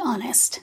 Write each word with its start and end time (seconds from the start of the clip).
honest. 0.00 0.60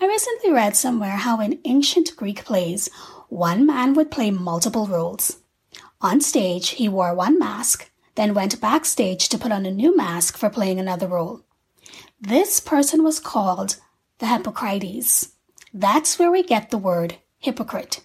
I 0.00 0.06
recently 0.06 0.50
read 0.50 0.76
somewhere 0.76 1.16
how 1.16 1.40
in 1.40 1.60
ancient 1.64 2.16
Greek 2.16 2.44
plays, 2.44 2.90
one 3.28 3.64
man 3.64 3.94
would 3.94 4.10
play 4.10 4.30
multiple 4.30 4.86
roles. 4.86 5.38
On 6.00 6.20
stage, 6.20 6.70
he 6.70 6.88
wore 6.88 7.14
one 7.14 7.38
mask, 7.38 7.90
then 8.16 8.34
went 8.34 8.60
backstage 8.60 9.28
to 9.28 9.38
put 9.38 9.52
on 9.52 9.66
a 9.66 9.70
new 9.70 9.96
mask 9.96 10.36
for 10.36 10.50
playing 10.50 10.80
another 10.80 11.06
role. 11.06 11.42
This 12.20 12.58
person 12.58 13.04
was 13.04 13.20
called 13.20 13.76
the 14.18 14.26
hypokrites. 14.26 15.32
That's 15.72 16.18
where 16.18 16.30
we 16.30 16.42
get 16.42 16.70
the 16.70 16.78
word 16.78 17.18
hypocrite. 17.38 18.00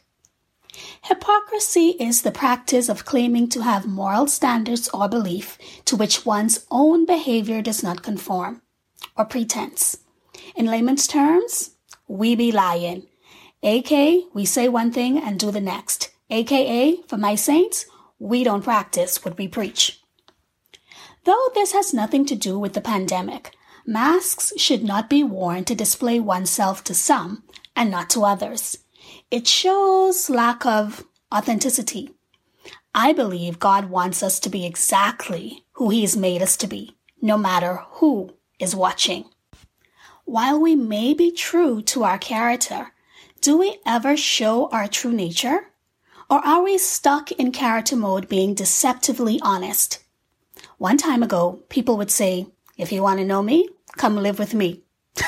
Hypocrisy 1.03 1.95
is 2.00 2.22
the 2.22 2.31
practice 2.31 2.89
of 2.89 3.05
claiming 3.05 3.50
to 3.50 3.61
have 3.64 3.88
moral 3.88 4.27
standards 4.27 4.89
or 4.89 5.08
belief 5.08 5.58
to 5.86 5.95
which 5.95 6.25
one's 6.25 6.66
own 6.70 7.05
behavior 7.05 7.61
does 7.61 7.84
not 7.84 8.03
conform, 8.03 8.61
or 9.17 9.25
pretense. 9.25 9.98
In 10.55 10.67
layman's 10.67 11.07
terms, 11.07 11.71
we 12.07 12.35
be 12.35 12.52
lying. 12.52 13.07
AK, 13.63 14.25
we 14.34 14.45
say 14.45 14.67
one 14.70 14.91
thing 14.91 15.17
and 15.17 15.39
do 15.39 15.52
the 15.52 15.61
next. 15.61 16.11
AKA, 16.30 17.02
for 17.08 17.17
my 17.17 17.36
saints, 17.36 17.86
we 18.19 18.44
don't 18.44 18.63
practice 18.63 19.23
what 19.23 19.38
we 19.38 19.47
preach. 19.47 20.02
Though 21.23 21.50
this 21.55 21.72
has 21.72 21.94
nothing 21.94 22.25
to 22.25 22.36
do 22.36 22.59
with 22.59 22.73
the 22.73 22.81
pandemic, 22.81 23.55
masks 23.86 24.53
should 24.58 24.83
not 24.83 25.09
be 25.09 25.23
worn 25.23 25.63
to 25.66 25.75
display 25.75 26.19
oneself 26.19 26.83
to 26.85 26.94
some 26.94 27.44
and 27.75 27.89
not 27.89 28.09
to 28.11 28.23
others. 28.23 28.80
It 29.31 29.47
shows 29.47 30.30
lack 30.30 30.66
of 30.66 31.06
authenticity. 31.33 32.11
I 32.94 33.13
believe 33.13 33.58
God 33.59 33.89
wants 33.89 34.22
us 34.22 34.39
to 34.41 34.50
be 34.50 34.66
exactly 34.66 35.66
who 35.73 35.89
He 35.89 36.02
has 36.02 36.16
made 36.16 36.41
us 36.41 36.56
to 36.58 36.67
be, 36.67 36.95
no 37.22 37.38
matter 37.38 37.81
who 37.94 38.35
is 38.59 38.75
watching. 38.75 39.25
While 40.34 40.59
we 40.59 40.76
may 40.76 41.14
be 41.14 41.30
true 41.30 41.84
to 41.84 42.03
our 42.03 42.17
character, 42.17 42.92
do 43.39 43.56
we 43.56 43.78
ever 43.86 44.17
show 44.17 44.67
our 44.70 44.88
true 44.88 45.14
nature? 45.14 45.67
Or 46.28 46.40
are 46.40 46.64
we 46.64 46.80
stuck 46.80 47.31
in 47.34 47.52
character 47.52 47.95
mode 47.95 48.28
being 48.28 48.56
deceptively 48.56 49.40
honest? 49.44 50.03
One 50.80 50.98
time 50.98 51.22
ago, 51.22 51.62
people 51.70 51.98
would 51.98 52.09
say, 52.09 52.48
if 52.80 52.92
you 52.92 53.03
want 53.03 53.20
to 53.20 53.25
know 53.25 53.44
me, 53.44 53.70
come 53.95 54.16
live 54.16 54.40
with 54.40 54.56
me 54.56 54.81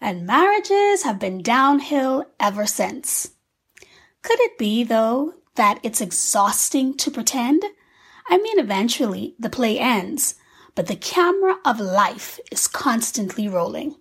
and 0.00 0.24
marriages 0.24 1.02
have 1.02 1.18
been 1.18 1.42
downhill 1.42 2.24
ever 2.38 2.64
since. 2.64 3.32
Could 4.22 4.38
it 4.38 4.56
be, 4.56 4.84
though, 4.84 5.34
that 5.56 5.80
it's 5.82 6.00
exhausting 6.00 6.96
to 6.98 7.10
pretend? 7.10 7.64
I 8.30 8.38
mean, 8.38 8.60
eventually 8.60 9.34
the 9.40 9.50
play 9.50 9.80
ends, 9.80 10.36
but 10.76 10.86
the 10.86 10.94
camera 10.94 11.56
of 11.64 11.80
life 11.80 12.38
is 12.52 12.68
constantly 12.68 13.48
rolling. 13.48 13.96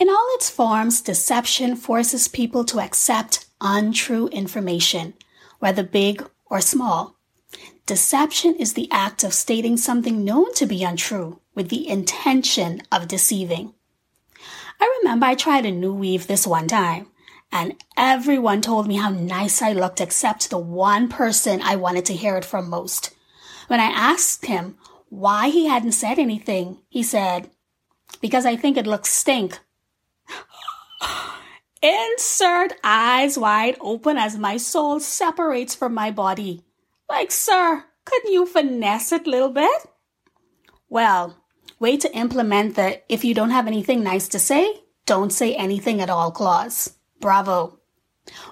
In 0.00 0.08
all 0.08 0.26
its 0.30 0.48
forms, 0.48 1.02
deception 1.02 1.76
forces 1.76 2.26
people 2.26 2.64
to 2.64 2.80
accept 2.80 3.44
untrue 3.60 4.28
information, 4.28 5.12
whether 5.58 5.82
big 5.82 6.26
or 6.46 6.62
small. 6.62 7.16
Deception 7.84 8.54
is 8.54 8.72
the 8.72 8.90
act 8.90 9.24
of 9.24 9.34
stating 9.34 9.76
something 9.76 10.24
known 10.24 10.54
to 10.54 10.64
be 10.64 10.82
untrue 10.82 11.42
with 11.54 11.68
the 11.68 11.86
intention 11.86 12.80
of 12.90 13.08
deceiving. 13.08 13.74
I 14.80 15.00
remember 15.02 15.26
I 15.26 15.34
tried 15.34 15.66
a 15.66 15.70
new 15.70 15.92
weave 15.92 16.26
this 16.26 16.46
one 16.46 16.66
time, 16.66 17.08
and 17.52 17.74
everyone 17.94 18.62
told 18.62 18.88
me 18.88 18.96
how 18.96 19.10
nice 19.10 19.60
I 19.60 19.74
looked 19.74 20.00
except 20.00 20.48
the 20.48 20.56
one 20.56 21.10
person 21.10 21.60
I 21.60 21.76
wanted 21.76 22.06
to 22.06 22.14
hear 22.14 22.38
it 22.38 22.46
from 22.46 22.70
most. 22.70 23.14
When 23.66 23.80
I 23.80 23.92
asked 23.92 24.46
him 24.46 24.78
why 25.10 25.50
he 25.50 25.66
hadn't 25.66 25.92
said 25.92 26.18
anything, 26.18 26.78
he 26.88 27.02
said, 27.02 27.50
Because 28.22 28.46
I 28.46 28.56
think 28.56 28.78
it 28.78 28.86
looks 28.86 29.10
stink. 29.12 29.58
Insert 31.82 32.74
eyes 32.84 33.38
wide 33.38 33.76
open 33.80 34.16
as 34.16 34.36
my 34.36 34.56
soul 34.56 35.00
separates 35.00 35.74
from 35.74 35.94
my 35.94 36.10
body. 36.10 36.62
Like, 37.08 37.30
sir, 37.30 37.84
couldn't 38.04 38.32
you 38.32 38.46
finesse 38.46 39.12
it 39.12 39.26
a 39.26 39.30
little 39.30 39.50
bit? 39.50 39.86
Well, 40.88 41.40
Way 41.80 41.96
to 41.96 42.14
implement 42.14 42.76
the 42.76 43.00
if 43.08 43.24
you 43.24 43.32
don't 43.32 43.56
have 43.56 43.66
anything 43.66 44.02
nice 44.02 44.28
to 44.28 44.38
say, 44.38 44.82
don't 45.06 45.32
say 45.32 45.54
anything 45.54 46.02
at 46.02 46.10
all 46.10 46.30
clause. 46.30 46.98
Bravo. 47.20 47.78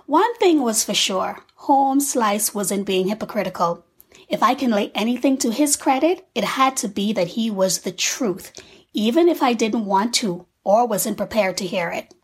One 0.06 0.34
thing 0.38 0.62
was 0.62 0.82
for 0.82 0.94
sure. 0.94 1.44
Home 1.68 2.00
Slice 2.00 2.54
wasn't 2.54 2.86
being 2.86 3.08
hypocritical. 3.08 3.84
If 4.30 4.42
I 4.42 4.54
can 4.54 4.70
lay 4.70 4.90
anything 4.94 5.36
to 5.38 5.50
his 5.50 5.76
credit, 5.76 6.26
it 6.34 6.44
had 6.44 6.74
to 6.78 6.88
be 6.88 7.12
that 7.12 7.28
he 7.28 7.50
was 7.50 7.80
the 7.80 7.92
truth, 7.92 8.50
even 8.94 9.28
if 9.28 9.42
I 9.42 9.52
didn't 9.52 9.84
want 9.84 10.14
to 10.14 10.46
or 10.64 10.86
wasn't 10.86 11.18
prepared 11.18 11.58
to 11.58 11.66
hear 11.66 11.90
it. 11.90 12.14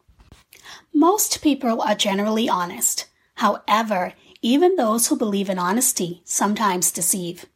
Most 0.94 1.42
people 1.42 1.82
are 1.82 1.96
generally 1.96 2.48
honest. 2.48 3.06
However, 3.34 4.14
even 4.42 4.76
those 4.76 5.08
who 5.08 5.16
believe 5.16 5.50
in 5.50 5.58
honesty 5.58 6.22
sometimes 6.24 6.92
deceive. 6.92 7.46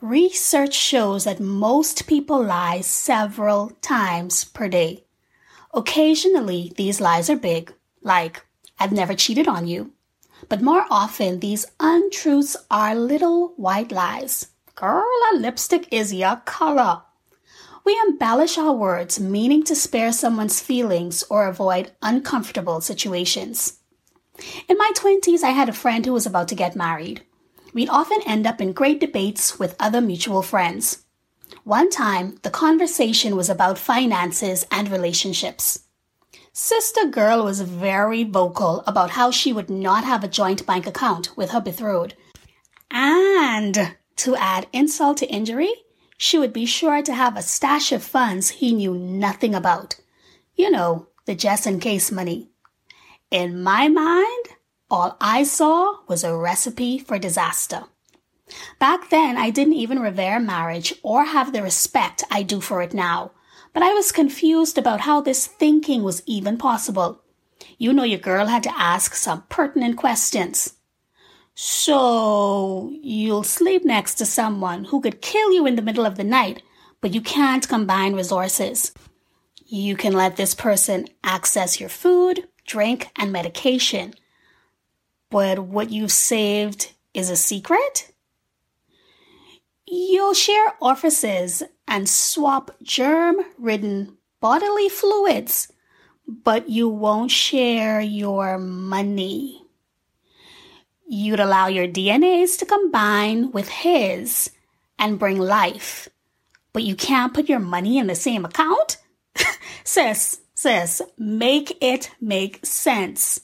Research 0.00 0.74
shows 0.74 1.24
that 1.24 1.40
most 1.40 2.06
people 2.06 2.40
lie 2.40 2.80
several 2.82 3.70
times 3.82 4.44
per 4.44 4.68
day. 4.68 5.04
Occasionally, 5.74 6.72
these 6.76 7.00
lies 7.00 7.28
are 7.28 7.36
big, 7.36 7.74
like, 8.00 8.46
I've 8.78 8.92
never 8.92 9.14
cheated 9.14 9.48
on 9.48 9.66
you. 9.66 9.92
But 10.48 10.62
more 10.62 10.86
often, 10.88 11.40
these 11.40 11.66
untruths 11.80 12.56
are 12.70 12.94
little 12.94 13.54
white 13.56 13.90
lies. 13.90 14.46
Girl, 14.76 15.04
a 15.32 15.36
lipstick 15.36 15.88
is 15.90 16.14
your 16.14 16.36
color. 16.44 17.02
We 17.88 17.98
embellish 18.06 18.58
our 18.58 18.74
words, 18.74 19.18
meaning 19.18 19.62
to 19.64 19.74
spare 19.74 20.12
someone's 20.12 20.60
feelings 20.60 21.24
or 21.30 21.46
avoid 21.46 21.92
uncomfortable 22.02 22.82
situations. 22.82 23.78
In 24.68 24.76
my 24.76 24.90
20s, 24.94 25.42
I 25.42 25.52
had 25.52 25.70
a 25.70 25.72
friend 25.72 26.04
who 26.04 26.12
was 26.12 26.26
about 26.26 26.48
to 26.48 26.54
get 26.54 26.76
married 26.76 27.22
we'd 27.72 27.88
often 27.88 28.20
end 28.26 28.46
up 28.46 28.60
in 28.60 28.74
great 28.74 29.00
debates 29.00 29.58
with 29.58 29.74
other 29.80 30.02
mutual 30.02 30.42
friends. 30.42 31.06
One 31.64 31.88
time, 31.88 32.36
the 32.42 32.50
conversation 32.50 33.34
was 33.36 33.48
about 33.48 33.78
finances 33.78 34.66
and 34.70 34.90
relationships. 34.90 35.84
Sister 36.52 37.06
Girl 37.06 37.42
was 37.42 37.62
very 37.62 38.22
vocal 38.22 38.84
about 38.86 39.12
how 39.12 39.30
she 39.30 39.50
would 39.50 39.70
not 39.70 40.04
have 40.04 40.22
a 40.22 40.28
joint 40.28 40.66
bank 40.66 40.86
account 40.86 41.34
with 41.38 41.52
her 41.52 41.60
betrothed. 41.62 42.12
And 42.90 43.96
to 44.16 44.36
add 44.36 44.66
insult 44.74 45.16
to 45.18 45.26
injury, 45.26 45.72
she 46.18 46.36
would 46.36 46.52
be 46.52 46.66
sure 46.66 47.00
to 47.00 47.14
have 47.14 47.36
a 47.36 47.42
stash 47.42 47.92
of 47.92 48.02
funds 48.02 48.50
he 48.50 48.74
knew 48.74 48.94
nothing 48.94 49.54
about. 49.54 49.96
You 50.54 50.70
know, 50.70 51.06
the 51.24 51.34
just 51.34 51.66
in 51.66 51.78
case 51.78 52.10
money. 52.10 52.48
In 53.30 53.62
my 53.62 53.88
mind, 53.88 54.46
all 54.90 55.16
I 55.20 55.44
saw 55.44 55.98
was 56.08 56.24
a 56.24 56.36
recipe 56.36 56.98
for 56.98 57.18
disaster. 57.18 57.84
Back 58.78 59.10
then, 59.10 59.36
I 59.36 59.50
didn't 59.50 59.74
even 59.74 60.00
revere 60.00 60.40
marriage 60.40 60.94
or 61.02 61.26
have 61.26 61.52
the 61.52 61.62
respect 61.62 62.24
I 62.30 62.42
do 62.42 62.60
for 62.60 62.82
it 62.82 62.94
now, 62.94 63.32
but 63.72 63.82
I 63.82 63.92
was 63.92 64.10
confused 64.10 64.78
about 64.78 65.00
how 65.00 65.20
this 65.20 65.46
thinking 65.46 66.02
was 66.02 66.22
even 66.26 66.56
possible. 66.56 67.22
You 67.76 67.92
know, 67.92 68.04
your 68.04 68.18
girl 68.18 68.46
had 68.46 68.62
to 68.64 68.76
ask 68.76 69.14
some 69.14 69.44
pertinent 69.48 69.96
questions. 69.96 70.74
So, 71.60 72.92
you'll 73.02 73.42
sleep 73.42 73.84
next 73.84 74.14
to 74.16 74.26
someone 74.26 74.84
who 74.84 75.00
could 75.00 75.20
kill 75.20 75.52
you 75.52 75.66
in 75.66 75.74
the 75.74 75.82
middle 75.82 76.06
of 76.06 76.16
the 76.16 76.24
night, 76.24 76.62
but 77.00 77.14
you 77.14 77.20
can't 77.20 77.68
combine 77.68 78.14
resources. 78.14 78.92
You 79.66 79.96
can 79.96 80.12
let 80.12 80.36
this 80.36 80.54
person 80.54 81.08
access 81.24 81.80
your 81.80 81.88
food, 81.88 82.46
drink, 82.64 83.08
and 83.16 83.32
medication 83.32 84.14
but 85.30 85.58
what 85.58 85.90
you've 85.90 86.12
saved 86.12 86.92
is 87.12 87.30
a 87.30 87.36
secret? 87.36 88.12
You'll 89.86 90.34
share 90.34 90.74
offices 90.80 91.62
and 91.86 92.08
swap 92.08 92.70
germ 92.82 93.36
ridden 93.58 94.16
bodily 94.40 94.88
fluids, 94.88 95.72
but 96.26 96.68
you 96.68 96.88
won't 96.88 97.30
share 97.30 98.00
your 98.00 98.58
money. 98.58 99.64
You'd 101.10 101.40
allow 101.40 101.68
your 101.68 101.88
DNAs 101.88 102.58
to 102.58 102.66
combine 102.66 103.50
with 103.50 103.70
his 103.70 104.50
and 104.98 105.18
bring 105.18 105.38
life, 105.38 106.06
but 106.74 106.82
you 106.82 106.94
can't 106.94 107.32
put 107.32 107.48
your 107.48 107.60
money 107.60 107.96
in 107.96 108.08
the 108.08 108.14
same 108.14 108.44
account? 108.44 108.98
sis, 109.84 110.40
sis, 110.54 111.00
make 111.16 111.78
it 111.80 112.10
make 112.20 112.60
sense. 112.62 113.40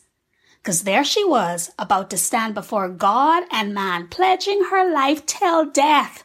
Because 0.58 0.82
there 0.82 1.04
she 1.04 1.24
was, 1.24 1.70
about 1.78 2.10
to 2.10 2.18
stand 2.18 2.52
before 2.52 2.90
God 2.90 3.44
and 3.50 3.72
man, 3.72 4.08
pledging 4.08 4.64
her 4.64 4.92
life 4.92 5.24
till 5.24 5.64
death. 5.64 6.22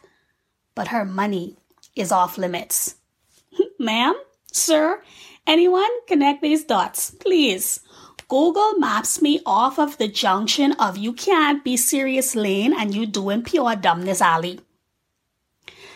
But 0.74 0.88
her 0.88 1.06
money 1.06 1.56
is 1.96 2.12
off 2.12 2.36
limits. 2.36 2.96
Ma'am, 3.78 4.14
sir, 4.52 5.02
anyone 5.46 6.06
connect 6.06 6.42
these 6.42 6.64
dots, 6.64 7.12
please. 7.12 7.80
Google 8.30 8.78
maps 8.78 9.20
me 9.20 9.40
off 9.44 9.78
of 9.78 9.98
the 9.98 10.08
junction 10.08 10.72
of 10.78 10.96
you 10.96 11.12
can't 11.12 11.62
be 11.62 11.76
serious 11.76 12.34
lane 12.34 12.72
and 12.72 12.94
you 12.94 13.04
doing 13.04 13.42
pure 13.42 13.76
dumbness 13.76 14.22
alley. 14.22 14.60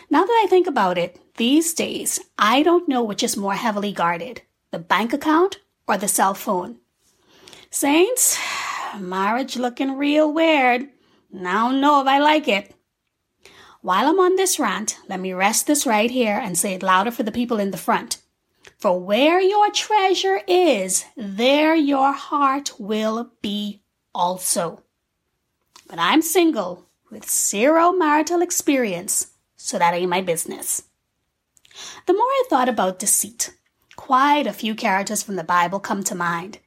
Now 0.09 0.25
that 0.25 0.41
I 0.43 0.47
think 0.47 0.67
about 0.67 0.97
it, 0.97 1.19
These 1.37 1.73
days, 1.73 2.21
I 2.39 2.63
don't 2.63 2.87
know 2.87 3.03
which 3.03 3.21
is 3.21 3.35
more 3.35 3.55
heavily 3.55 3.91
guarded 3.91 4.43
the 4.71 4.79
bank 4.79 5.11
account 5.11 5.59
or 5.85 5.97
the 5.97 6.07
cell 6.07 6.33
phone. 6.33 6.77
Saints, 7.69 8.39
marriage 8.99 9.57
looking 9.57 9.97
real 9.97 10.31
weird. 10.31 10.87
Don't 11.33 11.81
know 11.81 11.99
if 11.99 12.07
I 12.07 12.19
like 12.19 12.47
it. 12.47 12.73
While 13.81 14.07
I'm 14.07 14.19
on 14.19 14.37
this 14.37 14.57
rant, 14.59 14.97
let 15.09 15.19
me 15.19 15.33
rest 15.33 15.67
this 15.67 15.85
right 15.85 16.09
here 16.09 16.39
and 16.41 16.57
say 16.57 16.73
it 16.75 16.83
louder 16.83 17.11
for 17.11 17.23
the 17.23 17.33
people 17.33 17.59
in 17.59 17.71
the 17.71 17.77
front. 17.77 18.19
For 18.77 18.99
where 18.99 19.39
your 19.39 19.71
treasure 19.71 20.41
is, 20.47 21.05
there 21.15 21.75
your 21.75 22.11
heart 22.11 22.79
will 22.79 23.31
be 23.41 23.81
also. 24.13 24.83
But 25.87 25.99
I'm 25.99 26.21
single 26.21 26.85
with 27.09 27.29
zero 27.29 27.91
marital 27.91 28.41
experience, 28.41 29.27
so 29.55 29.79
that 29.79 29.93
ain't 29.93 30.09
my 30.09 30.21
business. 30.21 30.83
The 32.05 32.13
more 32.13 32.21
I 32.21 32.43
thought 32.49 32.69
about 32.69 32.99
deceit, 32.99 33.53
quite 33.95 34.47
a 34.47 34.53
few 34.53 34.75
characters 34.75 35.23
from 35.23 35.35
the 35.35 35.43
Bible 35.43 35.79
come 35.79 36.03
to 36.03 36.15
mind. 36.15 36.59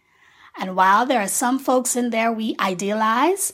And 0.58 0.74
while 0.74 1.06
there 1.06 1.20
are 1.20 1.28
some 1.28 1.58
folks 1.58 1.94
in 1.94 2.10
there 2.10 2.32
we 2.32 2.56
idealize, 2.58 3.52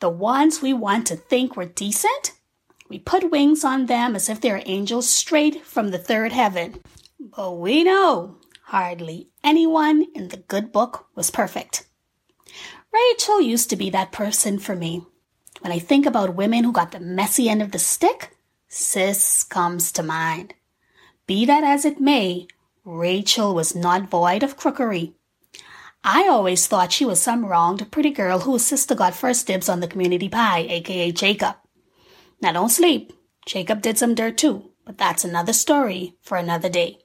the 0.00 0.08
ones 0.08 0.60
we 0.60 0.72
want 0.72 1.06
to 1.06 1.16
think 1.16 1.56
were 1.56 1.64
decent, 1.64 2.32
we 2.88 2.98
put 2.98 3.30
wings 3.30 3.64
on 3.64 3.86
them 3.86 4.14
as 4.16 4.28
if 4.28 4.40
they're 4.40 4.62
angels 4.66 5.08
straight 5.08 5.64
from 5.64 5.90
the 5.90 5.98
third 5.98 6.32
heaven. 6.32 6.80
But 7.26 7.52
we 7.52 7.84
know 7.84 8.36
hardly 8.64 9.30
anyone 9.42 10.04
in 10.14 10.28
the 10.28 10.36
good 10.36 10.72
book 10.72 11.06
was 11.14 11.30
perfect. 11.30 11.88
Rachel 12.92 13.40
used 13.40 13.70
to 13.70 13.76
be 13.76 13.88
that 13.90 14.12
person 14.12 14.58
for 14.58 14.76
me. 14.76 15.06
When 15.62 15.72
I 15.72 15.78
think 15.78 16.04
about 16.04 16.36
women 16.36 16.64
who 16.64 16.72
got 16.72 16.92
the 16.92 17.00
messy 17.00 17.48
end 17.48 17.62
of 17.62 17.72
the 17.72 17.78
stick, 17.78 18.36
Sis 18.68 19.42
comes 19.42 19.90
to 19.92 20.02
mind. 20.02 20.52
Be 21.26 21.46
that 21.46 21.64
as 21.64 21.86
it 21.86 21.98
may, 21.98 22.46
Rachel 22.84 23.54
was 23.54 23.74
not 23.74 24.10
void 24.10 24.42
of 24.42 24.58
crookery. 24.58 25.14
I 26.04 26.28
always 26.28 26.66
thought 26.66 26.92
she 26.92 27.06
was 27.06 27.22
some 27.22 27.46
wronged 27.46 27.90
pretty 27.90 28.10
girl 28.10 28.40
whose 28.40 28.66
sister 28.66 28.94
got 28.94 29.14
first 29.14 29.46
dibs 29.46 29.70
on 29.70 29.80
the 29.80 29.88
community 29.88 30.28
pie, 30.28 30.66
aka 30.68 31.10
Jacob. 31.10 31.56
Now 32.42 32.52
don't 32.52 32.68
sleep. 32.68 33.14
Jacob 33.46 33.80
did 33.80 33.96
some 33.96 34.14
dirt 34.14 34.36
too, 34.36 34.72
but 34.84 34.98
that's 34.98 35.24
another 35.24 35.54
story 35.54 36.16
for 36.20 36.36
another 36.36 36.68
day. 36.68 36.98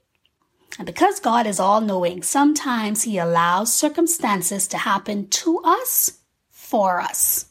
And 0.78 0.86
because 0.86 1.20
God 1.20 1.46
is 1.46 1.60
all 1.60 1.80
knowing, 1.80 2.22
sometimes 2.22 3.02
He 3.02 3.18
allows 3.18 3.72
circumstances 3.72 4.66
to 4.68 4.78
happen 4.78 5.28
to 5.28 5.60
us 5.64 6.18
for 6.50 7.00
us. 7.00 7.46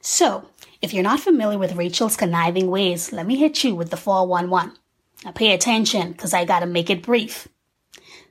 So, 0.00 0.48
if 0.80 0.94
you're 0.94 1.02
not 1.02 1.20
familiar 1.20 1.58
with 1.58 1.76
Rachel's 1.76 2.16
conniving 2.16 2.70
ways, 2.70 3.12
let 3.12 3.26
me 3.26 3.36
hit 3.36 3.64
you 3.64 3.74
with 3.74 3.90
the 3.90 3.96
411. 3.96 4.76
Now 5.24 5.32
pay 5.32 5.52
attention, 5.52 6.12
because 6.12 6.32
I 6.32 6.44
gotta 6.44 6.66
make 6.66 6.88
it 6.88 7.02
brief. 7.02 7.48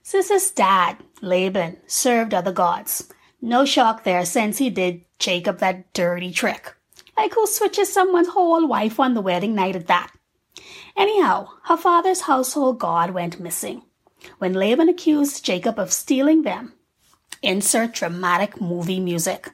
Sis's 0.02 0.52
dad, 0.52 0.98
Laban, 1.22 1.78
served 1.86 2.34
other 2.34 2.54
gods. 2.54 3.12
No 3.42 3.66
shock 3.66 4.04
there 4.04 4.24
since 4.24 4.58
he 4.58 4.70
did 4.70 5.04
Jacob 5.20 5.60
that 5.60 5.92
dirty 5.94 6.32
trick. 6.32 6.74
Like 7.18 7.34
who 7.34 7.46
switches 7.46 7.92
someone's 7.92 8.30
whole 8.30 8.66
wife 8.68 9.00
on 9.00 9.14
the 9.14 9.22
wedding 9.22 9.54
night 9.54 9.76
at 9.76 9.88
that? 9.88 10.12
Anyhow, 10.96 11.50
her 11.66 11.78
father's 11.78 12.22
household 12.22 12.80
god 12.80 13.12
went 13.12 13.40
missing. 13.40 13.84
When 14.38 14.54
Laban 14.54 14.90
accused 14.90 15.46
Jacob 15.46 15.80
of 15.80 15.94
stealing 15.94 16.44
them, 16.44 16.74
insert 17.42 17.94
dramatic 17.94 18.60
movie 18.60 19.00
music. 19.00 19.52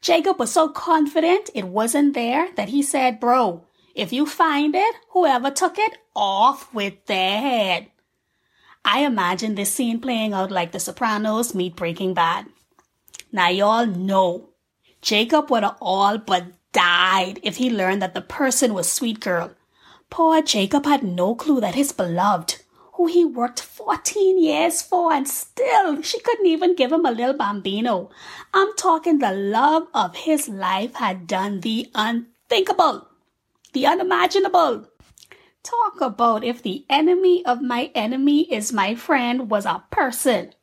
Jacob 0.00 0.38
was 0.38 0.52
so 0.52 0.68
confident 0.68 1.50
it 1.54 1.66
wasn't 1.66 2.14
there 2.14 2.50
that 2.54 2.68
he 2.68 2.82
said, 2.82 3.20
Bro, 3.20 3.64
if 3.94 4.12
you 4.12 4.26
find 4.26 4.74
it, 4.74 4.94
whoever 5.10 5.50
took 5.50 5.78
it, 5.78 5.98
off 6.14 6.72
with 6.72 7.04
their 7.06 7.40
head. 7.40 7.88
I 8.84 9.00
imagine 9.00 9.54
this 9.54 9.72
scene 9.72 10.00
playing 10.00 10.32
out 10.32 10.50
like 10.50 10.72
The 10.72 10.80
Sopranos 10.80 11.54
meet 11.54 11.76
Breaking 11.76 12.14
Bad. 12.14 12.46
Now, 13.32 13.48
y'all 13.48 13.86
know 13.86 14.50
Jacob 15.02 15.50
would 15.50 15.62
have 15.62 15.76
all 15.80 16.16
but 16.18 16.44
died 16.72 17.40
if 17.42 17.56
he 17.56 17.70
learned 17.70 18.00
that 18.02 18.14
the 18.14 18.20
person 18.20 18.72
was 18.72 18.90
Sweet 18.90 19.20
Girl. 19.20 19.52
Poor 20.10 20.40
Jacob 20.42 20.86
had 20.86 21.02
no 21.02 21.34
clue 21.34 21.60
that 21.60 21.74
his 21.74 21.92
beloved, 21.92 22.57
who 22.98 23.06
he 23.06 23.24
worked 23.24 23.60
14 23.60 24.42
years 24.42 24.82
for, 24.82 25.12
and 25.12 25.28
still 25.28 26.02
she 26.02 26.18
couldn't 26.18 26.46
even 26.46 26.74
give 26.74 26.90
him 26.90 27.06
a 27.06 27.12
little 27.12 27.32
bambino. 27.32 28.10
I'm 28.52 28.74
talking 28.74 29.20
the 29.20 29.30
love 29.30 29.86
of 29.94 30.16
his 30.16 30.48
life 30.48 30.96
had 30.96 31.28
done 31.28 31.60
the 31.60 31.88
unthinkable, 31.94 33.06
the 33.72 33.86
unimaginable. 33.86 34.88
Talk 35.62 36.00
about 36.00 36.42
if 36.42 36.60
the 36.60 36.84
enemy 36.90 37.44
of 37.46 37.62
my 37.62 37.92
enemy 37.94 38.52
is 38.52 38.72
my 38.72 38.96
friend 38.96 39.48
was 39.48 39.64
a 39.64 39.84
person. 39.92 40.54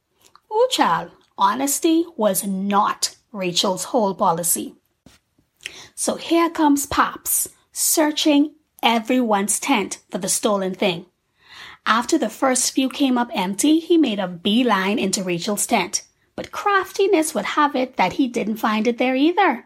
Ooh, 0.52 0.68
child, 0.70 1.12
honesty 1.38 2.04
was 2.18 2.46
not 2.46 3.16
Rachel's 3.32 3.86
whole 3.86 4.14
policy. 4.14 4.76
So 5.96 6.16
here 6.16 6.50
comes 6.50 6.86
Pops, 6.86 7.48
searching 7.72 8.56
everyone's 8.84 9.58
tent 9.58 10.00
for 10.12 10.18
the 10.18 10.28
stolen 10.28 10.76
thing. 10.76 11.06
After 11.88 12.18
the 12.18 12.30
first 12.30 12.74
few 12.74 12.90
came 12.90 13.18
up 13.18 13.30
empty, 13.34 13.80
he 13.80 13.98
made 13.98 14.20
a 14.20 14.28
beeline 14.28 14.98
into 14.98 15.24
Rachel's 15.24 15.68
tent. 15.68 16.04
But 16.36 16.52
craftiness 16.52 17.36
would 17.36 17.46
have 17.46 17.76
it 17.76 17.96
that 17.98 18.14
he 18.14 18.28
didn't 18.28 18.58
find 18.58 18.88
it 18.88 18.98
there 18.98 19.16
either. 19.16 19.66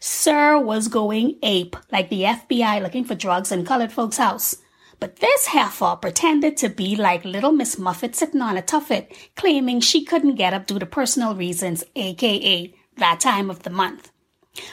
Sir 0.00 0.58
was 0.58 0.88
going 0.88 1.36
ape, 1.42 1.76
like 1.92 2.08
the 2.08 2.22
FBI 2.22 2.82
looking 2.82 3.04
for 3.04 3.14
drugs 3.14 3.52
in 3.52 3.64
colored 3.64 3.92
folks' 3.92 4.16
house. 4.16 4.56
But 4.98 5.16
this 5.16 5.46
heifer 5.46 5.96
pretended 6.00 6.56
to 6.58 6.68
be 6.68 6.96
like 6.96 7.24
little 7.24 7.52
Miss 7.52 7.78
Muffet 7.78 8.16
sitting 8.16 8.40
on 8.40 8.56
a 8.56 8.62
tuffet, 8.62 9.12
claiming 9.36 9.80
she 9.80 10.04
couldn't 10.04 10.34
get 10.36 10.54
up 10.54 10.66
due 10.66 10.78
to 10.78 10.86
personal 10.86 11.34
reasons, 11.34 11.84
aka 11.94 12.74
that 12.96 13.20
time 13.20 13.50
of 13.50 13.62
the 13.62 13.70
month. 13.70 14.10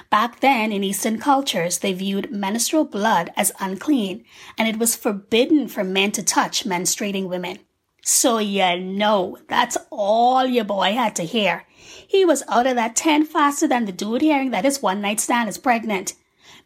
Back 0.09 0.39
then, 0.39 0.71
in 0.71 0.83
Eastern 0.83 1.19
cultures, 1.19 1.79
they 1.79 1.93
viewed 1.93 2.31
menstrual 2.31 2.85
blood 2.85 3.31
as 3.35 3.51
unclean, 3.59 4.23
and 4.57 4.67
it 4.67 4.77
was 4.77 4.95
forbidden 4.95 5.67
for 5.67 5.83
men 5.83 6.11
to 6.13 6.23
touch 6.23 6.65
menstruating 6.65 7.27
women. 7.27 7.59
So 8.03 8.37
you 8.37 8.79
know, 8.79 9.37
that's 9.47 9.77
all 9.89 10.45
your 10.45 10.65
boy 10.65 10.93
had 10.93 11.15
to 11.15 11.23
hear. 11.23 11.65
He 12.07 12.23
was 12.23 12.43
out 12.47 12.67
of 12.67 12.75
that 12.75 12.95
tent 12.95 13.27
faster 13.27 13.67
than 13.67 13.85
the 13.85 13.91
dude 13.91 14.21
hearing 14.21 14.51
that 14.51 14.65
his 14.65 14.81
one 14.81 15.01
night 15.01 15.19
stand 15.19 15.49
is 15.49 15.57
pregnant. 15.57 16.13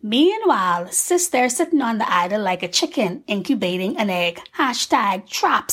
Meanwhile, 0.01 0.91
sis 0.91 1.27
there 1.27 1.49
sitting 1.49 1.81
on 1.81 1.97
the 1.97 2.11
idol 2.11 2.41
like 2.41 2.63
a 2.63 2.67
chicken 2.67 3.23
incubating 3.27 3.97
an 3.97 4.09
egg. 4.09 4.41
Hashtag 4.57 5.29
trap. 5.29 5.71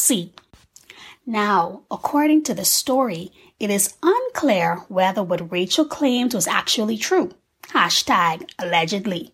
Now, 1.26 1.82
according 1.90 2.44
to 2.44 2.54
the 2.54 2.64
story, 2.64 3.32
it 3.58 3.70
is 3.70 3.94
unclear 4.02 4.76
whether 4.88 5.22
what 5.22 5.50
Rachel 5.50 5.86
claimed 5.86 6.34
was 6.34 6.46
actually 6.46 6.98
true. 6.98 7.32
Hashtag 7.68 8.50
allegedly. 8.58 9.32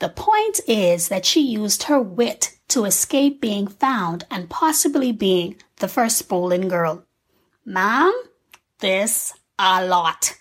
The 0.00 0.08
point 0.08 0.60
is 0.68 1.08
that 1.08 1.24
she 1.24 1.40
used 1.40 1.84
her 1.84 2.00
wit 2.00 2.58
to 2.68 2.84
escape 2.84 3.40
being 3.40 3.66
found 3.66 4.24
and 4.30 4.50
possibly 4.50 5.12
being 5.12 5.56
the 5.76 5.88
first 5.88 6.18
stolen 6.18 6.68
girl. 6.68 7.04
Ma'am, 7.64 8.12
this 8.80 9.32
a 9.58 9.84
lot. 9.84 10.34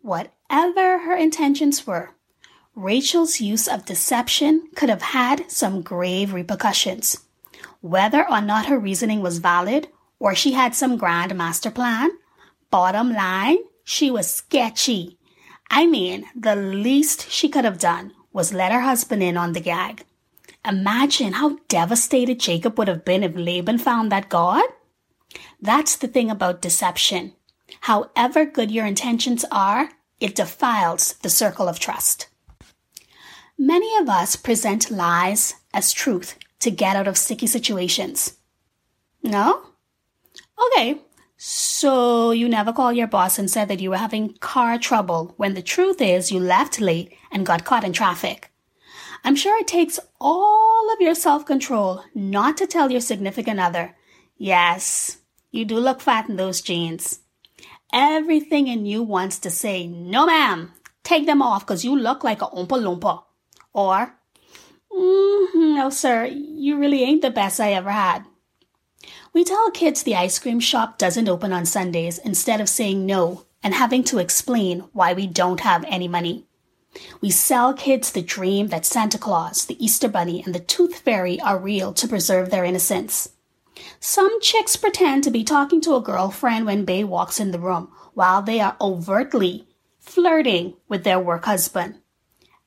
Whatever 0.00 0.98
her 0.98 1.16
intentions 1.16 1.86
were, 1.86 2.10
Rachel's 2.74 3.40
use 3.40 3.68
of 3.68 3.84
deception 3.84 4.68
could 4.74 4.88
have 4.88 5.02
had 5.02 5.50
some 5.50 5.82
grave 5.82 6.32
repercussions. 6.32 7.24
Whether 7.80 8.28
or 8.28 8.40
not 8.40 8.66
her 8.66 8.78
reasoning 8.78 9.20
was 9.20 9.38
valid 9.38 9.88
or 10.24 10.34
she 10.34 10.52
had 10.52 10.74
some 10.74 10.96
grand 10.96 11.34
master 11.34 11.70
plan, 11.70 12.10
bottom 12.70 13.12
line, 13.12 13.58
she 13.84 14.10
was 14.10 14.26
sketchy. 14.26 15.18
I 15.68 15.86
mean, 15.86 16.24
the 16.34 16.56
least 16.56 17.30
she 17.30 17.50
could 17.50 17.66
have 17.66 17.78
done 17.78 18.12
was 18.32 18.54
let 18.54 18.72
her 18.72 18.80
husband 18.80 19.22
in 19.22 19.36
on 19.36 19.52
the 19.52 19.60
gag. 19.60 20.06
Imagine 20.66 21.34
how 21.34 21.58
devastated 21.68 22.40
Jacob 22.40 22.78
would 22.78 22.88
have 22.88 23.04
been 23.04 23.22
if 23.22 23.36
Laban 23.36 23.76
found 23.76 24.10
that 24.10 24.30
God. 24.30 24.64
That's 25.60 25.94
the 25.94 26.08
thing 26.08 26.30
about 26.30 26.62
deception. 26.62 27.34
However 27.82 28.46
good 28.46 28.70
your 28.70 28.86
intentions 28.86 29.44
are, 29.52 29.90
it 30.20 30.36
defiles 30.36 31.16
the 31.20 31.28
circle 31.28 31.68
of 31.68 31.78
trust. 31.78 32.28
Many 33.58 33.94
of 33.98 34.08
us 34.08 34.36
present 34.36 34.90
lies 34.90 35.56
as 35.74 35.92
truth 35.92 36.38
to 36.60 36.70
get 36.70 36.96
out 36.96 37.08
of 37.08 37.18
sticky 37.18 37.46
situations. 37.46 38.38
No? 39.22 39.73
Okay, 40.58 41.00
so 41.36 42.30
you 42.30 42.48
never 42.48 42.72
called 42.72 42.96
your 42.96 43.06
boss 43.06 43.38
and 43.38 43.50
said 43.50 43.68
that 43.68 43.80
you 43.80 43.90
were 43.90 43.96
having 43.96 44.34
car 44.38 44.78
trouble 44.78 45.34
when 45.36 45.54
the 45.54 45.62
truth 45.62 46.00
is 46.00 46.30
you 46.30 46.38
left 46.38 46.80
late 46.80 47.16
and 47.32 47.46
got 47.46 47.64
caught 47.64 47.84
in 47.84 47.92
traffic. 47.92 48.50
I'm 49.24 49.36
sure 49.36 49.58
it 49.58 49.66
takes 49.66 49.98
all 50.20 50.92
of 50.92 51.00
your 51.00 51.14
self 51.14 51.44
control 51.46 52.04
not 52.14 52.56
to 52.58 52.66
tell 52.66 52.90
your 52.90 53.00
significant 53.00 53.58
other, 53.58 53.96
yes, 54.36 55.18
you 55.50 55.64
do 55.64 55.78
look 55.78 56.00
fat 56.00 56.28
in 56.28 56.36
those 56.36 56.60
jeans. 56.60 57.20
Everything 57.92 58.66
in 58.68 58.86
you 58.86 59.02
wants 59.02 59.38
to 59.40 59.50
say, 59.50 59.86
no 59.86 60.26
ma'am, 60.26 60.72
take 61.02 61.26
them 61.26 61.42
off 61.42 61.66
because 61.66 61.84
you 61.84 61.96
look 61.98 62.24
like 62.24 62.42
a 62.42 62.46
oompa 62.46 62.78
loompa. 62.80 63.22
Or, 63.72 64.14
Mm, 64.94 65.74
no, 65.74 65.90
sir, 65.90 66.26
you 66.26 66.78
really 66.78 67.02
ain't 67.02 67.22
the 67.22 67.30
best 67.30 67.60
I 67.60 67.72
ever 67.72 67.90
had. 67.90 68.24
We 69.34 69.42
tell 69.42 69.72
kids 69.72 70.04
the 70.04 70.14
ice 70.14 70.38
cream 70.38 70.60
shop 70.60 70.96
doesn't 70.96 71.28
open 71.28 71.52
on 71.52 71.66
Sundays 71.66 72.18
instead 72.18 72.60
of 72.60 72.68
saying 72.68 73.04
no 73.04 73.44
and 73.64 73.74
having 73.74 74.04
to 74.04 74.18
explain 74.18 74.84
why 74.92 75.12
we 75.12 75.26
don't 75.26 75.58
have 75.58 75.84
any 75.88 76.06
money. 76.06 76.46
We 77.20 77.30
sell 77.30 77.74
kids 77.74 78.12
the 78.12 78.22
dream 78.22 78.68
that 78.68 78.86
Santa 78.86 79.18
Claus, 79.18 79.66
the 79.66 79.84
Easter 79.84 80.06
Bunny, 80.06 80.44
and 80.44 80.54
the 80.54 80.60
Tooth 80.60 81.00
Fairy 81.00 81.40
are 81.40 81.58
real 81.58 81.92
to 81.94 82.06
preserve 82.06 82.50
their 82.50 82.64
innocence. 82.64 83.30
Some 83.98 84.40
chicks 84.40 84.76
pretend 84.76 85.24
to 85.24 85.32
be 85.32 85.42
talking 85.42 85.80
to 85.80 85.96
a 85.96 86.00
girlfriend 86.00 86.64
when 86.64 86.84
Bay 86.84 87.02
walks 87.02 87.40
in 87.40 87.50
the 87.50 87.58
room, 87.58 87.90
while 88.12 88.40
they 88.40 88.60
are 88.60 88.76
overtly 88.80 89.66
flirting 89.98 90.74
with 90.88 91.02
their 91.02 91.18
work 91.18 91.46
husband. 91.46 91.96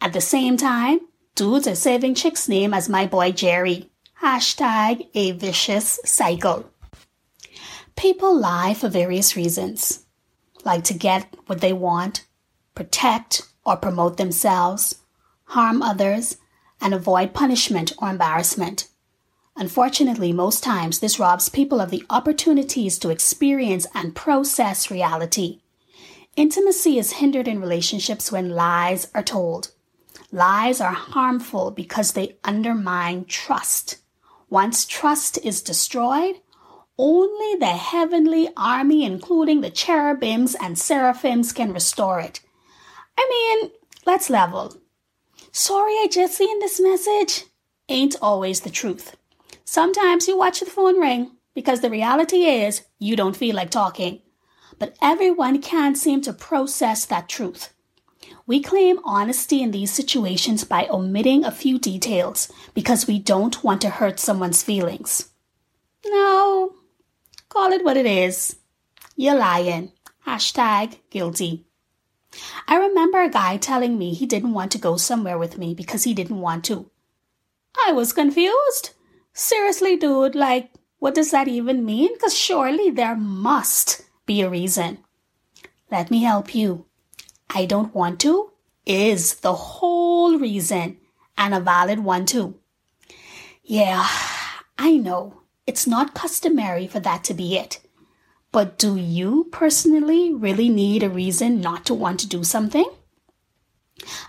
At 0.02 0.12
the 0.12 0.20
same 0.20 0.58
time, 0.58 1.00
dudes 1.34 1.66
are 1.66 1.76
saving 1.76 2.16
chicks' 2.16 2.50
name 2.50 2.74
as 2.74 2.90
my 2.90 3.06
boy 3.06 3.32
Jerry. 3.32 3.90
Hashtag 4.22 5.10
a 5.14 5.32
vicious 5.34 6.00
cycle. 6.04 6.72
People 7.96 8.36
lie 8.36 8.74
for 8.74 8.90
various 8.90 9.36
reasons, 9.36 10.06
like 10.66 10.84
to 10.86 10.96
get 10.96 11.36
what 11.46 11.62
they 11.62 11.72
want, 11.72 12.26
protect 12.74 13.44
or 13.64 13.78
promote 13.78 14.18
themselves, 14.18 14.96
harm 15.46 15.84
others, 15.84 16.38
and 16.82 16.96
avoid 16.96 17.36
punishment 17.36 17.94
or 18.00 18.10
embarrassment. 18.10 18.88
Unfortunately, 19.56 20.34
most 20.34 20.64
times 20.64 21.00
this 21.00 21.20
robs 21.20 21.48
people 21.48 21.80
of 21.80 21.92
the 21.92 22.04
opportunities 22.10 22.98
to 22.98 23.12
experience 23.12 23.86
and 23.94 24.16
process 24.16 24.90
reality. 24.90 25.62
Intimacy 26.36 26.98
is 26.98 27.14
hindered 27.14 27.48
in 27.48 27.62
relationships 27.62 28.32
when 28.32 28.50
lies 28.50 29.10
are 29.14 29.24
told. 29.24 29.74
Lies 30.32 30.82
are 30.82 30.94
harmful 30.94 31.70
because 31.70 32.14
they 32.14 32.38
undermine 32.44 33.26
trust. 33.26 33.98
Once 34.50 34.86
trust 34.86 35.38
is 35.44 35.62
destroyed, 35.62 36.36
only 36.98 37.56
the 37.60 37.66
heavenly 37.66 38.50
army, 38.56 39.04
including 39.04 39.62
the 39.62 39.70
cherubims 39.70 40.56
and 40.56 40.80
seraphims, 40.80 41.52
can 41.52 41.74
restore 41.74 42.20
it. 42.20 42.40
I 43.18 43.28
mean, 43.30 43.72
let's 44.06 44.30
level. 44.30 44.76
Sorry, 45.52 45.94
I 45.94 46.08
just 46.10 46.36
seen 46.38 46.60
this 46.60 46.80
message. 46.80 47.46
Ain't 47.90 48.16
always 48.22 48.62
the 48.62 48.70
truth. 48.70 49.16
Sometimes 49.66 50.28
you 50.28 50.38
watch 50.38 50.60
the 50.60 50.66
phone 50.66 51.00
ring 51.00 51.32
because 51.54 51.82
the 51.82 51.90
reality 51.90 52.46
is 52.46 52.84
you 53.00 53.16
don't 53.16 53.36
feel 53.36 53.56
like 53.56 53.70
talking. 53.70 54.22
But 54.80 54.96
everyone 55.02 55.62
can't 55.62 55.98
seem 55.98 56.22
to 56.22 56.34
process 56.34 57.06
that 57.06 57.28
truth. 57.28 57.74
We 58.48 58.62
claim 58.62 59.00
honesty 59.04 59.62
in 59.62 59.72
these 59.72 59.92
situations 59.92 60.64
by 60.64 60.88
omitting 60.90 61.44
a 61.44 61.52
few 61.52 61.78
details 61.78 62.50
because 62.74 63.06
we 63.06 63.20
don't 63.20 63.62
want 63.62 63.82
to 63.82 63.90
hurt 63.90 64.22
someone's 64.22 64.64
feelings. 64.64 65.30
No, 66.06 66.74
call 67.50 67.74
it 67.74 67.84
what 67.84 67.98
it 67.98 68.06
is. 68.06 68.56
You're 69.18 69.36
lying. 69.36 69.92
Hashtag 70.26 71.00
guilty. 71.10 71.66
I 72.70 72.78
remember 72.78 73.22
a 73.22 73.30
guy 73.30 73.58
telling 73.58 73.98
me 73.98 74.14
he 74.14 74.26
didn't 74.26 74.54
want 74.54 74.72
to 74.72 74.78
go 74.78 74.96
somewhere 74.96 75.38
with 75.38 75.58
me 75.58 75.74
because 75.74 76.06
he 76.06 76.14
didn't 76.14 76.40
want 76.40 76.64
to. 76.66 76.90
I 77.86 77.92
was 77.92 78.14
confused. 78.14 78.92
Seriously, 79.34 79.98
dude, 79.98 80.36
like, 80.36 80.72
what 81.00 81.16
does 81.16 81.32
that 81.32 81.50
even 81.50 81.86
mean? 81.86 82.14
Because 82.14 82.38
surely 82.38 82.92
there 82.92 83.16
must 83.16 84.04
be 84.26 84.42
a 84.42 84.50
reason. 84.50 85.00
Let 85.92 86.10
me 86.10 86.24
help 86.24 86.56
you. 86.56 86.86
I 87.50 87.66
don't 87.66 87.96
want 87.96 88.20
to 88.22 88.52
is 88.86 89.36
the 89.36 89.54
whole 89.54 90.38
reason 90.38 90.98
and 91.38 91.54
a 91.54 91.60
valid 91.60 92.00
one 92.00 92.26
too. 92.26 92.56
Yeah, 93.64 94.08
I 94.78 94.98
know 94.98 95.42
it's 95.66 95.86
not 95.86 96.14
customary 96.16 96.88
for 96.88 97.00
that 97.02 97.24
to 97.26 97.34
be 97.34 97.58
it. 97.58 97.82
But 98.52 98.78
do 98.78 98.96
you 98.96 99.50
personally 99.52 100.34
really 100.34 100.70
need 100.70 101.04
a 101.04 101.10
reason 101.10 101.60
not 101.60 101.86
to 101.88 101.94
want 101.94 102.22
to 102.22 102.28
do 102.28 102.44
something? 102.44 102.90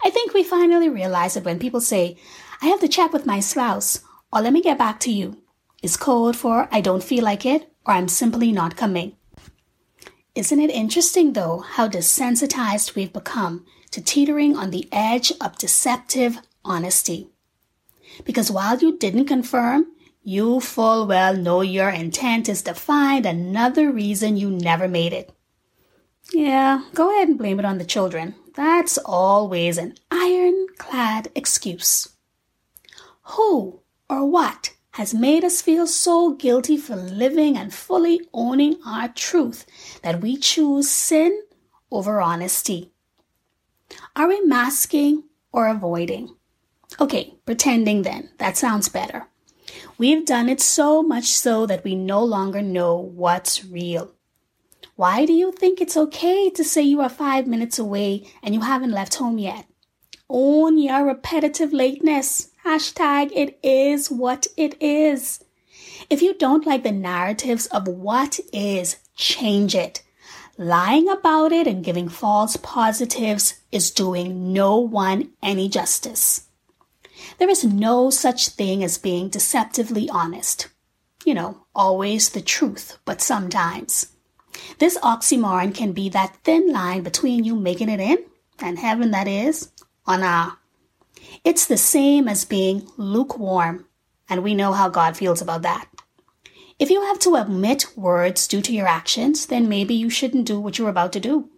I 0.05 0.11
think 0.11 0.35
we 0.35 0.43
finally 0.43 0.89
realize 0.89 1.35
that 1.35 1.45
when 1.45 1.61
people 1.61 1.81
say, 1.81 2.17
I 2.61 2.67
have 2.67 2.81
to 2.81 2.89
chat 2.89 3.13
with 3.13 3.27
my 3.27 3.39
spouse, 3.39 4.01
or 4.33 4.41
let 4.41 4.53
me 4.53 4.61
get 4.61 4.77
back 4.77 4.99
to 5.01 5.13
you, 5.13 5.41
is 5.83 5.97
code 5.97 6.37
for 6.37 6.69
I 6.73 6.81
don't 6.81 7.05
feel 7.05 7.23
like 7.23 7.47
it, 7.47 7.71
or 7.87 7.95
I'm 7.95 8.09
simply 8.09 8.51
not 8.51 8.77
coming. 8.77 9.17
Isn't 10.39 10.61
it 10.61 10.71
interesting, 10.71 11.33
though, 11.33 11.65
how 11.69 11.89
desensitized 11.89 12.95
we've 12.95 13.13
become 13.13 13.67
to 13.91 14.01
teetering 14.01 14.55
on 14.55 14.71
the 14.71 14.89
edge 14.93 15.33
of 15.41 15.59
deceptive 15.59 16.39
honesty? 16.65 17.27
Because 18.25 18.49
while 18.49 18.79
you 18.79 18.97
didn't 18.97 19.25
confirm, 19.25 19.87
you 20.23 20.61
full 20.61 21.09
well 21.09 21.35
know 21.35 21.63
your 21.63 21.91
intent 21.91 22.49
is 22.49 22.63
to 22.63 22.75
find 22.75 23.27
another 23.27 23.91
reason 23.91 24.37
you 24.37 24.49
never 24.49 24.87
made 24.87 25.13
it. 25.13 25.33
Yeah, 26.33 26.85
go 26.95 27.11
ahead 27.11 27.27
and 27.27 27.37
blame 27.37 27.59
it 27.59 27.65
on 27.65 27.79
the 27.79 27.85
children. 27.85 28.37
That's 28.55 28.97
always 28.97 29.77
an 29.77 29.97
ironclad 30.13 31.33
excuse. 31.35 32.11
Who 33.23 33.81
or 34.09 34.25
what 34.25 34.73
has 34.99 35.15
made 35.15 35.45
us 35.45 35.63
feel 35.63 35.87
so 35.87 36.33
guilty 36.35 36.77
for 36.77 36.97
living 36.97 37.57
and 37.57 37.73
fully 37.73 38.21
owning 38.35 38.77
our 38.85 39.07
truth 39.07 39.65
that 40.03 40.21
we 40.21 40.37
choose 40.37 40.91
sin 40.91 41.41
over 41.93 42.21
honesty? 42.21 42.91
Are 44.17 44.27
we 44.27 44.41
masking 44.41 45.23
or 45.53 45.69
avoiding? 45.69 46.35
Okay, 47.01 47.37
pretending 47.47 48.03
then. 48.03 48.31
That 48.39 48.57
sounds 48.57 48.89
better. 48.89 49.29
We've 49.99 50.27
done 50.27 50.49
it 50.49 50.61
so 50.61 51.01
much 51.05 51.27
so 51.27 51.65
that 51.67 51.85
we 51.85 51.95
no 51.95 52.25
longer 52.25 52.61
know 52.61 52.97
what's 52.97 53.65
real. 53.65 54.11
Why 54.97 55.25
do 55.25 55.33
you 55.33 55.53
think 55.53 55.81
it's 55.81 55.97
okay 55.97 56.51
to 56.51 56.65
say 56.65 56.83
you 56.83 57.01
are 57.03 57.09
five 57.09 57.47
minutes 57.47 57.79
away 57.79 58.27
and 58.43 58.53
you 58.53 58.63
haven't 58.63 58.91
left 58.91 59.15
home 59.15 59.39
yet? 59.39 59.67
Own 60.29 60.77
your 60.77 61.07
repetitive 61.07 61.73
lateness. 61.73 62.49
Hashtag 62.69 63.33
it 63.35 63.59
is 63.63 64.11
what 64.11 64.47
it 64.55 64.77
is. 64.79 65.43
If 66.11 66.21
you 66.21 66.35
don't 66.35 66.67
like 66.67 66.83
the 66.83 66.93
narratives 66.93 67.65
of 67.69 67.89
what 67.89 68.39
is, 68.53 68.97
change 69.17 69.75
it. 69.75 70.03
Lying 70.59 71.09
about 71.09 71.51
it 71.51 71.67
and 71.67 71.83
giving 71.83 72.11
false 72.11 72.59
positives 72.59 73.55
is 73.73 73.91
doing 73.91 74.53
no 74.53 74.77
one 74.77 75.31
any 75.43 75.71
justice. 75.71 76.49
There 77.39 77.49
is 77.49 77.65
no 77.65 78.11
such 78.11 78.49
thing 78.51 78.85
as 78.85 78.99
being 78.99 79.31
deceptively 79.31 80.11
honest. 80.11 80.69
You 81.25 81.33
know, 81.33 81.65
always 81.75 82.29
the 82.29 82.43
truth, 82.43 82.99
but 83.07 83.23
sometimes. 83.23 84.09
This 84.79 84.99
oxymoron 84.99 85.75
can 85.75 85.93
be 85.93 86.11
that 86.11 86.37
thin 86.45 86.71
line 86.71 87.03
between 87.03 87.45
you 87.45 87.57
making 87.57 87.89
it 87.89 87.99
in 87.99 88.19
and 88.59 88.79
heaven, 88.79 89.11
that 89.13 89.27
is, 89.27 89.73
on 90.05 90.23
a 90.23 90.59
it's 91.49 91.65
the 91.65 91.79
same 91.79 92.29
as 92.29 92.45
being 92.45 92.87
lukewarm, 92.99 93.87
and 94.29 94.43
we 94.43 94.55
know 94.55 94.75
how 94.75 94.91
God 94.91 95.17
feels 95.17 95.41
about 95.41 95.63
that. 95.63 95.89
If 96.79 96.91
you 96.91 97.01
have 97.01 97.19
to 97.21 97.39
omit 97.39 97.87
words 97.97 98.47
due 98.47 98.61
to 98.61 98.73
your 98.75 98.87
actions, 98.87 99.47
then 99.47 99.67
maybe 99.67 99.95
you 99.95 100.11
shouldn't 100.11 100.47
do 100.47 100.61
what 100.61 100.77
you're 100.77 100.91
about 100.91 101.11
to 101.15 101.21
do. 101.21 101.49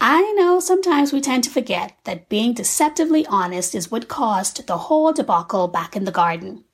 I 0.00 0.32
know 0.32 0.58
sometimes 0.58 1.12
we 1.12 1.20
tend 1.20 1.44
to 1.44 1.50
forget 1.50 1.96
that 2.02 2.28
being 2.28 2.52
deceptively 2.52 3.24
honest 3.26 3.76
is 3.76 3.92
what 3.92 4.08
caused 4.08 4.66
the 4.66 4.76
whole 4.76 5.12
debacle 5.12 5.68
back 5.68 5.94
in 5.94 6.04
the 6.04 6.10
garden. 6.10 6.64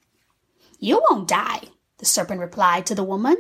You 0.79 1.03
won't 1.11 1.29
die, 1.29 1.65
the 1.99 2.07
serpent 2.07 2.41
replied 2.41 2.87
to 2.87 2.95
the 2.95 3.05
woman. 3.05 3.37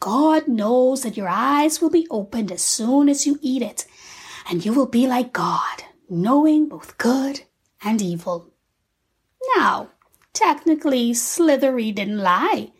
God 0.00 0.48
knows 0.48 1.02
that 1.02 1.16
your 1.16 1.28
eyes 1.30 1.80
will 1.80 1.88
be 1.88 2.06
opened 2.10 2.52
as 2.52 2.60
soon 2.60 3.08
as 3.08 3.26
you 3.26 3.38
eat 3.40 3.62
it, 3.62 3.86
and 4.50 4.66
you 4.66 4.74
will 4.74 4.84
be 4.84 5.06
like 5.06 5.32
God, 5.32 5.84
knowing 6.10 6.68
both 6.68 6.98
good 6.98 7.44
and 7.82 8.02
evil. 8.02 8.49
Now, 9.56 9.90
technically, 10.32 11.14
Slithery 11.14 11.92
didn't 11.92 12.18
lie, 12.18 12.72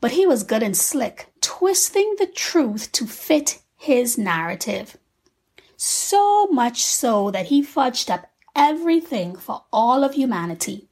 but 0.00 0.12
he 0.12 0.26
was 0.26 0.42
good 0.44 0.62
and 0.62 0.76
slick, 0.76 1.32
twisting 1.40 2.16
the 2.18 2.26
truth 2.26 2.92
to 2.92 3.06
fit 3.06 3.62
his 3.76 4.18
narrative. 4.18 4.96
So 5.76 6.46
much 6.48 6.82
so 6.84 7.30
that 7.30 7.46
he 7.46 7.62
fudged 7.62 8.10
up 8.10 8.30
everything 8.54 9.36
for 9.36 9.64
all 9.72 10.02
of 10.02 10.14
humanity. 10.14 10.88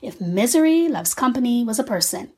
If 0.00 0.20
misery 0.20 0.88
loves 0.88 1.14
company 1.14 1.64
was 1.64 1.78
a 1.78 1.84
person. 1.84 2.32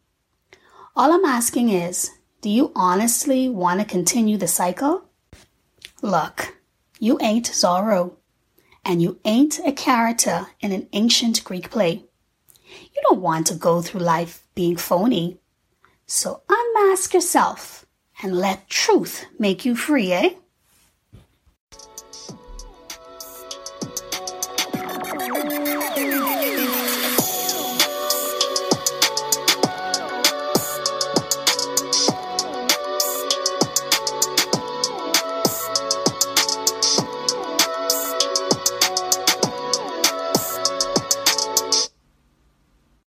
All 0.94 1.12
I'm 1.12 1.24
asking 1.24 1.68
is, 1.68 2.10
do 2.40 2.48
you 2.48 2.72
honestly 2.74 3.48
want 3.48 3.80
to 3.80 3.86
continue 3.86 4.36
the 4.36 4.48
cycle? 4.48 5.04
Look, 6.02 6.56
you 6.98 7.18
ain't 7.20 7.46
Zorro 7.46 8.16
and 8.86 9.02
you 9.02 9.18
ain't 9.24 9.58
a 9.66 9.72
character 9.72 10.46
in 10.60 10.70
an 10.70 10.88
ancient 10.92 11.42
Greek 11.42 11.70
play. 11.70 12.04
You 12.64 13.02
don't 13.02 13.20
want 13.20 13.48
to 13.48 13.54
go 13.54 13.82
through 13.82 14.00
life 14.00 14.46
being 14.54 14.76
phony. 14.76 15.38
So 16.06 16.42
unmask 16.48 17.12
yourself 17.12 17.84
and 18.22 18.38
let 18.38 18.70
truth 18.70 19.26
make 19.40 19.64
you 19.64 19.74
free, 19.74 20.12
eh? 20.12 20.34